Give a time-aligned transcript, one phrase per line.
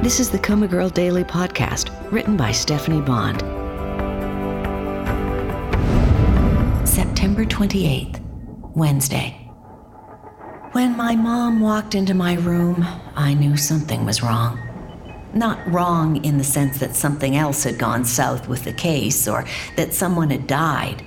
[0.00, 3.40] This is the Coma Girl Daily Podcast, written by Stephanie Bond.
[6.88, 8.20] September 28th,
[8.76, 9.30] Wednesday.
[10.70, 14.60] When my mom walked into my room, I knew something was wrong.
[15.34, 19.44] Not wrong in the sense that something else had gone south with the case or
[19.74, 21.04] that someone had died,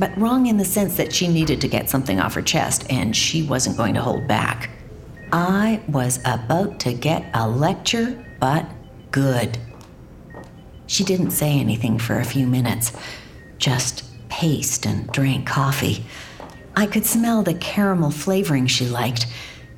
[0.00, 3.14] but wrong in the sense that she needed to get something off her chest and
[3.14, 4.70] she wasn't going to hold back.
[5.32, 8.64] I was about to get a lecture, but
[9.10, 9.58] good.
[10.86, 12.92] She didn't say anything for a few minutes,
[13.58, 16.04] just paced and drank coffee.
[16.76, 19.26] I could smell the caramel flavoring she liked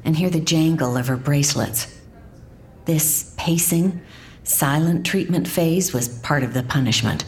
[0.04, 1.98] and hear the jangle of her bracelets.
[2.84, 4.00] This pacing,
[4.42, 7.24] silent treatment phase was part of the punishment.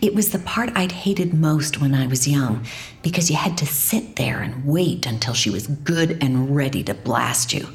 [0.00, 2.64] It was the part I'd hated most when I was young,
[3.02, 6.94] because you had to sit there and wait until she was good and ready to
[6.94, 7.68] blast you.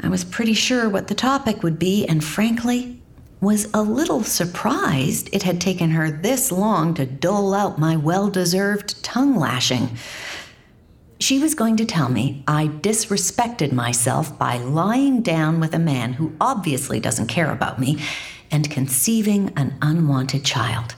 [0.00, 3.00] I was pretty sure what the topic would be, and frankly,
[3.40, 8.28] was a little surprised it had taken her this long to dole out my well
[8.28, 9.96] deserved tongue lashing.
[11.18, 16.14] She was going to tell me I disrespected myself by lying down with a man
[16.14, 18.02] who obviously doesn't care about me
[18.56, 20.94] and conceiving an unwanted child.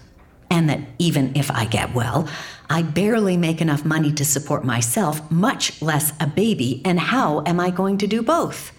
[0.49, 2.29] And that even if I get well,
[2.71, 7.59] I barely make enough money to support myself, much less a baby, and how am
[7.59, 8.71] I going to do both?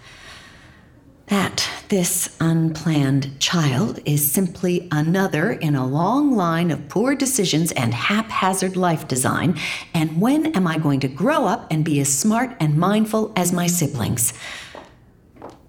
[1.26, 7.94] That this unplanned child is simply another in a long line of poor decisions and
[7.94, 9.60] haphazard life design,
[9.94, 13.52] and when am I going to grow up and be as smart and mindful as
[13.52, 14.32] my siblings?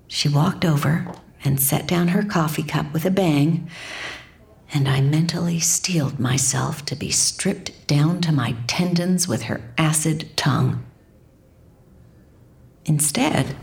[0.07, 1.13] She walked over
[1.45, 3.69] and set down her coffee cup with a bang,
[4.73, 10.37] and I mentally steeled myself to be stripped down to my tendons with her acid
[10.37, 10.85] tongue.
[12.85, 13.57] Instead,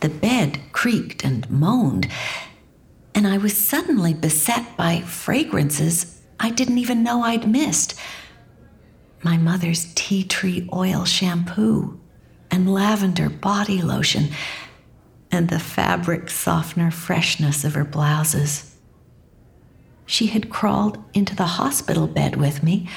[0.00, 2.08] the bed creaked and moaned,
[3.14, 7.94] and I was suddenly beset by fragrances I didn't even know I'd missed.
[9.22, 12.00] My mother's tea tree oil shampoo
[12.50, 14.30] and lavender body lotion
[15.30, 18.74] and the fabric softener freshness of her blouses.
[20.06, 22.88] She had crawled into the hospital bed with me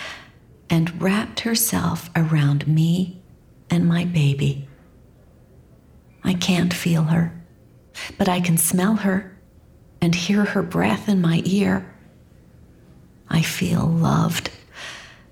[0.69, 3.21] and wrapped herself around me
[3.69, 4.67] and my baby.
[6.23, 7.39] I can't feel her,
[8.17, 9.37] but I can smell her
[10.01, 11.93] and hear her breath in my ear.
[13.29, 14.49] I feel loved,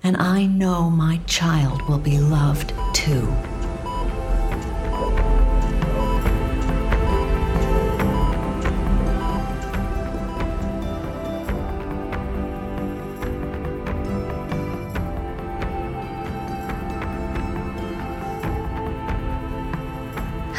[0.04, 3.34] and I know my child will be loved too.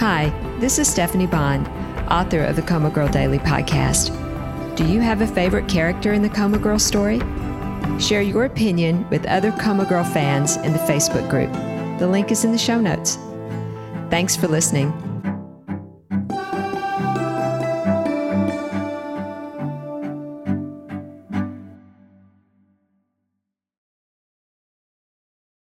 [0.03, 1.69] Hi, this is Stephanie Bond,
[2.11, 4.11] author of the Coma Girl Daily podcast.
[4.75, 7.21] Do you have a favorite character in the Coma Girl story?
[8.01, 11.53] Share your opinion with other Coma Girl fans in the Facebook group.
[12.01, 13.17] The link is in the show notes.
[14.11, 15.12] Thanks for listening.